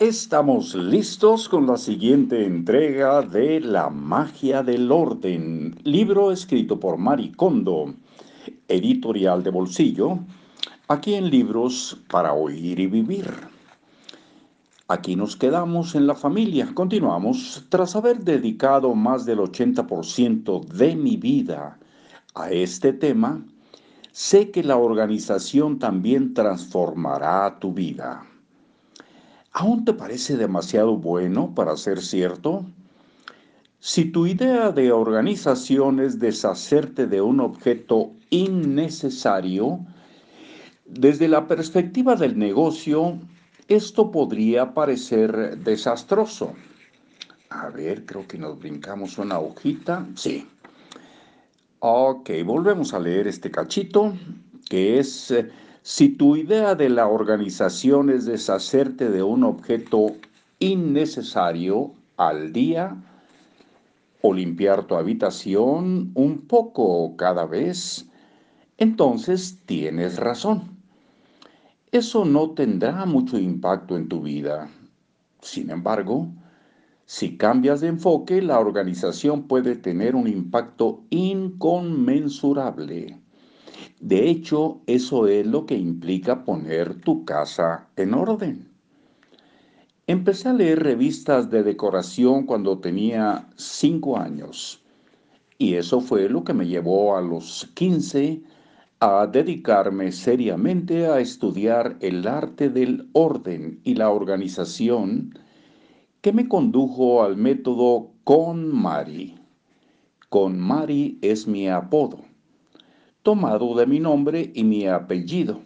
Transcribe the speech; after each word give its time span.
Estamos 0.00 0.76
listos 0.76 1.48
con 1.48 1.66
la 1.66 1.76
siguiente 1.76 2.46
entrega 2.46 3.20
de 3.20 3.58
La 3.58 3.90
magia 3.90 4.62
del 4.62 4.92
orden, 4.92 5.76
libro 5.82 6.30
escrito 6.30 6.78
por 6.78 6.98
Mari 6.98 7.32
Kondo, 7.32 7.96
editorial 8.68 9.42
de 9.42 9.50
bolsillo, 9.50 10.20
aquí 10.86 11.14
en 11.14 11.28
Libros 11.28 12.00
para 12.08 12.32
Oír 12.32 12.78
y 12.78 12.86
Vivir. 12.86 13.28
Aquí 14.86 15.16
nos 15.16 15.34
quedamos 15.34 15.96
en 15.96 16.06
la 16.06 16.14
familia, 16.14 16.70
continuamos, 16.74 17.66
tras 17.68 17.96
haber 17.96 18.20
dedicado 18.20 18.94
más 18.94 19.26
del 19.26 19.40
80% 19.40 20.64
de 20.64 20.94
mi 20.94 21.16
vida 21.16 21.76
a 22.36 22.52
este 22.52 22.92
tema, 22.92 23.44
sé 24.12 24.52
que 24.52 24.62
la 24.62 24.76
organización 24.76 25.80
también 25.80 26.34
transformará 26.34 27.58
tu 27.58 27.72
vida. 27.72 28.24
¿Aún 29.52 29.84
te 29.84 29.92
parece 29.92 30.36
demasiado 30.36 30.96
bueno 30.96 31.54
para 31.54 31.76
ser 31.76 32.02
cierto? 32.02 32.66
Si 33.80 34.06
tu 34.06 34.26
idea 34.26 34.70
de 34.72 34.92
organización 34.92 36.00
es 36.00 36.18
deshacerte 36.18 37.06
de 37.06 37.20
un 37.20 37.40
objeto 37.40 38.12
innecesario, 38.30 39.80
desde 40.84 41.28
la 41.28 41.46
perspectiva 41.46 42.16
del 42.16 42.38
negocio, 42.38 43.18
esto 43.68 44.10
podría 44.10 44.74
parecer 44.74 45.58
desastroso. 45.58 46.54
A 47.50 47.68
ver, 47.68 48.04
creo 48.04 48.26
que 48.26 48.38
nos 48.38 48.58
brincamos 48.58 49.18
una 49.18 49.38
hojita. 49.38 50.06
Sí. 50.16 50.46
Ok, 51.78 52.30
volvemos 52.44 52.92
a 52.94 52.98
leer 52.98 53.28
este 53.28 53.50
cachito, 53.50 54.12
que 54.68 54.98
es 54.98 55.32
si 55.88 56.10
tu 56.10 56.36
idea 56.36 56.74
de 56.74 56.90
la 56.90 57.08
organización 57.08 58.10
es 58.10 58.26
deshacerte 58.26 59.08
de 59.08 59.22
un 59.22 59.42
objeto 59.42 60.16
innecesario 60.58 61.94
al 62.18 62.52
día 62.52 62.94
o 64.20 64.34
limpiar 64.34 64.86
tu 64.86 64.96
habitación 64.96 66.10
un 66.12 66.46
poco 66.46 67.16
cada 67.16 67.46
vez, 67.46 68.06
entonces 68.76 69.60
tienes 69.64 70.18
razón. 70.18 70.76
Eso 71.90 72.26
no 72.26 72.50
tendrá 72.50 73.06
mucho 73.06 73.38
impacto 73.38 73.96
en 73.96 74.10
tu 74.10 74.20
vida. 74.20 74.68
Sin 75.40 75.70
embargo, 75.70 76.28
si 77.06 77.38
cambias 77.38 77.80
de 77.80 77.88
enfoque, 77.88 78.42
la 78.42 78.60
organización 78.60 79.44
puede 79.44 79.74
tener 79.74 80.16
un 80.16 80.28
impacto 80.28 81.00
inconmensurable. 81.08 83.22
De 84.00 84.30
hecho, 84.30 84.80
eso 84.86 85.26
es 85.26 85.44
lo 85.44 85.66
que 85.66 85.76
implica 85.76 86.44
poner 86.44 87.00
tu 87.00 87.24
casa 87.24 87.88
en 87.96 88.14
orden. 88.14 88.68
Empecé 90.06 90.50
a 90.50 90.52
leer 90.52 90.84
revistas 90.84 91.50
de 91.50 91.64
decoración 91.64 92.46
cuando 92.46 92.78
tenía 92.78 93.48
cinco 93.56 94.16
años 94.16 94.84
y 95.58 95.74
eso 95.74 96.00
fue 96.00 96.28
lo 96.28 96.44
que 96.44 96.54
me 96.54 96.68
llevó 96.68 97.16
a 97.16 97.20
los 97.20 97.68
15 97.74 98.40
a 99.00 99.26
dedicarme 99.26 100.12
seriamente 100.12 101.08
a 101.08 101.18
estudiar 101.18 101.96
el 102.00 102.26
arte 102.28 102.70
del 102.70 103.08
orden 103.12 103.80
y 103.82 103.96
la 103.96 104.10
organización 104.10 105.34
que 106.20 106.32
me 106.32 106.48
condujo 106.48 107.24
al 107.24 107.36
método 107.36 108.12
KonMari. 108.22 109.34
KonMari 110.28 111.18
es 111.20 111.48
mi 111.48 111.68
apodo 111.68 112.27
tomado 113.28 113.74
de 113.74 113.84
mi 113.84 114.00
nombre 114.00 114.52
y 114.54 114.64
mi 114.64 114.86
apellido. 114.86 115.60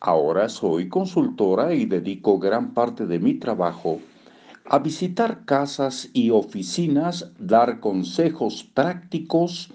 Ahora 0.00 0.48
soy 0.48 0.88
consultora 0.88 1.72
y 1.74 1.84
dedico 1.84 2.40
gran 2.40 2.74
parte 2.74 3.06
de 3.06 3.20
mi 3.20 3.34
trabajo 3.34 4.00
a 4.64 4.80
visitar 4.80 5.44
casas 5.44 6.10
y 6.12 6.30
oficinas, 6.30 7.30
dar 7.38 7.78
consejos 7.78 8.64
prácticos 8.64 9.70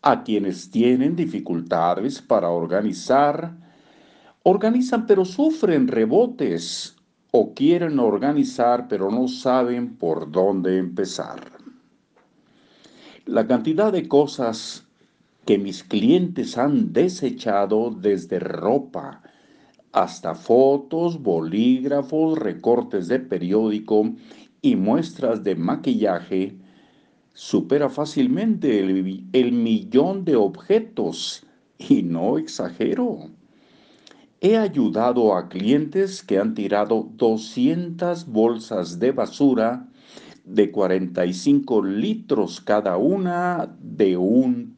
a 0.00 0.22
quienes 0.22 0.70
tienen 0.70 1.16
dificultades 1.16 2.22
para 2.22 2.50
organizar, 2.50 3.56
organizan 4.44 5.08
pero 5.08 5.24
sufren 5.24 5.88
rebotes 5.88 6.94
o 7.32 7.52
quieren 7.52 7.98
organizar 7.98 8.86
pero 8.86 9.10
no 9.10 9.26
saben 9.26 9.96
por 9.96 10.30
dónde 10.30 10.78
empezar. 10.78 11.50
La 13.26 13.44
cantidad 13.48 13.92
de 13.92 14.06
cosas 14.06 14.83
que 15.44 15.58
mis 15.58 15.84
clientes 15.84 16.56
han 16.56 16.92
desechado 16.92 17.90
desde 17.90 18.38
ropa 18.38 19.22
hasta 19.92 20.34
fotos, 20.34 21.22
bolígrafos, 21.22 22.38
recortes 22.38 23.06
de 23.06 23.20
periódico 23.20 24.14
y 24.60 24.74
muestras 24.74 25.44
de 25.44 25.54
maquillaje, 25.54 26.56
supera 27.32 27.88
fácilmente 27.88 28.80
el, 28.80 29.52
millón 29.52 30.24
de 30.24 30.36
objetos 30.36 31.46
y 31.78 32.02
no 32.02 32.38
exagero. 32.38 33.30
He 34.40 34.56
ayudado 34.56 35.36
a 35.36 35.48
clientes 35.48 36.22
que 36.22 36.38
han 36.38 36.54
tirado 36.54 37.08
200 37.14 38.26
bolsas 38.26 38.98
de 38.98 39.12
basura 39.12 39.88
de 40.44 40.70
45 40.70 41.82
litros 41.84 42.60
cada 42.60 42.96
una 42.96 43.74
de 43.80 44.16
un 44.16 44.73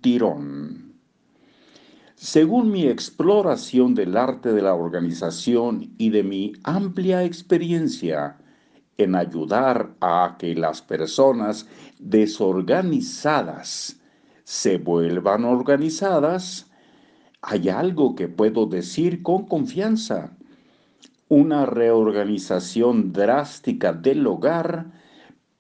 Según 2.15 2.71
mi 2.71 2.87
exploración 2.87 3.97
del 3.97 4.17
arte 4.17 4.53
de 4.53 4.63
la 4.63 4.75
organización 4.75 5.95
y 5.99 6.11
de 6.11 6.23
mi 6.23 6.53
amplia 6.63 7.25
experiencia 7.25 8.37
en 8.99 9.17
ayudar 9.17 9.97
a 10.01 10.37
que 10.39 10.55
las 10.55 10.81
personas 10.81 11.67
desorganizadas 11.99 14.01
se 14.45 14.79
vuelvan 14.79 15.45
organizadas, 15.45 16.71
hay 17.43 17.69
algo 17.69 18.15
que 18.15 18.29
puedo 18.29 18.67
decir 18.67 19.25
con 19.25 19.47
confianza. 19.47 20.37
Una 21.29 21.67
reorganización 21.67 23.13
drástica 23.13 23.93
del 23.93 24.25
hogar 24.25 24.87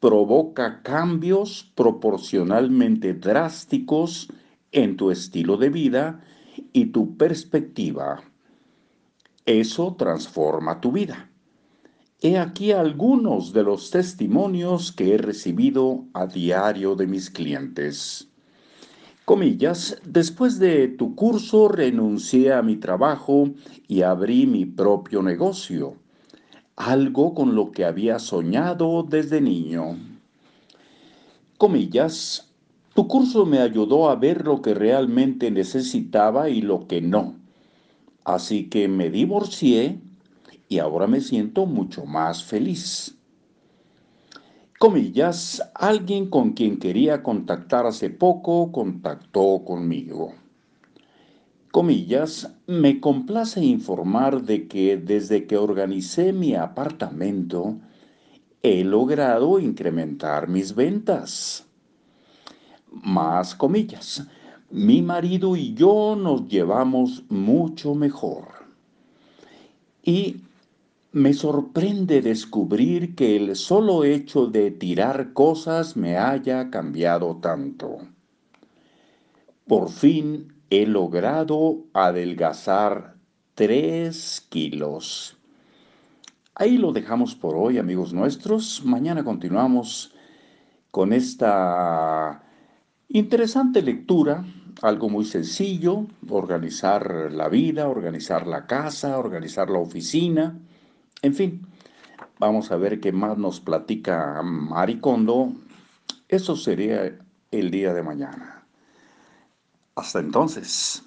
provoca 0.00 0.82
cambios 0.82 1.72
proporcionalmente 1.74 3.14
drásticos 3.14 4.28
en 4.72 4.96
tu 4.96 5.10
estilo 5.10 5.56
de 5.56 5.70
vida 5.70 6.20
y 6.72 6.86
tu 6.86 7.16
perspectiva. 7.16 8.22
Eso 9.46 9.94
transforma 9.96 10.80
tu 10.80 10.92
vida. 10.92 11.30
He 12.20 12.38
aquí 12.38 12.72
algunos 12.72 13.52
de 13.52 13.62
los 13.62 13.90
testimonios 13.90 14.92
que 14.92 15.14
he 15.14 15.18
recibido 15.18 16.04
a 16.14 16.26
diario 16.26 16.94
de 16.94 17.06
mis 17.06 17.30
clientes. 17.30 18.28
Comillas, 19.24 20.00
después 20.04 20.58
de 20.58 20.88
tu 20.88 21.14
curso 21.14 21.68
renuncié 21.68 22.52
a 22.52 22.62
mi 22.62 22.76
trabajo 22.76 23.50
y 23.88 24.02
abrí 24.02 24.46
mi 24.46 24.66
propio 24.66 25.22
negocio 25.22 25.96
algo 26.76 27.34
con 27.34 27.54
lo 27.54 27.72
que 27.72 27.86
había 27.86 28.18
soñado 28.18 29.02
desde 29.02 29.40
niño. 29.40 29.96
Comillas, 31.56 32.52
tu 32.94 33.08
curso 33.08 33.46
me 33.46 33.58
ayudó 33.58 34.10
a 34.10 34.16
ver 34.16 34.44
lo 34.44 34.60
que 34.60 34.74
realmente 34.74 35.50
necesitaba 35.50 36.50
y 36.50 36.60
lo 36.60 36.86
que 36.86 37.00
no. 37.00 37.36
Así 38.24 38.68
que 38.68 38.88
me 38.88 39.10
divorcié 39.10 40.00
y 40.68 40.78
ahora 40.78 41.06
me 41.06 41.20
siento 41.20 41.64
mucho 41.64 42.04
más 42.04 42.44
feliz. 42.44 43.16
Comillas, 44.78 45.62
alguien 45.74 46.28
con 46.28 46.52
quien 46.52 46.78
quería 46.78 47.22
contactar 47.22 47.86
hace 47.86 48.10
poco 48.10 48.70
contactó 48.70 49.62
conmigo 49.64 50.34
comillas, 51.76 52.50
me 52.66 53.00
complace 53.00 53.62
informar 53.62 54.40
de 54.40 54.66
que 54.66 54.96
desde 54.96 55.46
que 55.46 55.58
organicé 55.58 56.32
mi 56.32 56.54
apartamento, 56.54 57.76
he 58.62 58.82
logrado 58.82 59.58
incrementar 59.58 60.48
mis 60.48 60.74
ventas. 60.74 61.66
Más 62.90 63.54
comillas, 63.54 64.26
mi 64.70 65.02
marido 65.02 65.54
y 65.54 65.74
yo 65.74 66.16
nos 66.18 66.48
llevamos 66.48 67.24
mucho 67.28 67.94
mejor. 67.94 68.48
Y 70.02 70.36
me 71.12 71.34
sorprende 71.34 72.22
descubrir 72.22 73.14
que 73.14 73.36
el 73.36 73.54
solo 73.54 74.02
hecho 74.04 74.46
de 74.46 74.70
tirar 74.70 75.34
cosas 75.34 75.94
me 75.94 76.16
haya 76.16 76.70
cambiado 76.70 77.36
tanto. 77.36 77.98
Por 79.66 79.90
fin 79.90 80.55
he 80.70 80.86
logrado 80.86 81.84
adelgazar 81.92 83.14
3 83.54 84.46
kilos. 84.48 85.36
Ahí 86.54 86.78
lo 86.78 86.92
dejamos 86.92 87.34
por 87.34 87.56
hoy, 87.56 87.78
amigos 87.78 88.12
nuestros. 88.12 88.84
Mañana 88.84 89.24
continuamos 89.24 90.14
con 90.90 91.12
esta 91.12 92.42
interesante 93.08 93.82
lectura, 93.82 94.44
algo 94.82 95.08
muy 95.08 95.24
sencillo, 95.24 96.06
organizar 96.28 97.30
la 97.32 97.48
vida, 97.48 97.88
organizar 97.88 98.46
la 98.46 98.66
casa, 98.66 99.18
organizar 99.18 99.70
la 99.70 99.78
oficina, 99.78 100.58
en 101.22 101.34
fin, 101.34 101.66
Vamos 102.38 102.70
a 102.70 102.76
ver 102.76 103.00
qué 103.00 103.12
más 103.12 103.38
nos 103.38 103.60
platica 103.60 104.42
Maricondo. 104.42 105.52
Eso 106.28 106.54
sería 106.54 107.18
el 107.50 107.70
día 107.70 107.94
de 107.94 108.02
mañana. 108.02 108.55
Hasta 109.96 110.20
entonces. 110.20 111.02